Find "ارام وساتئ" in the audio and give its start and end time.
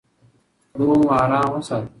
1.21-1.89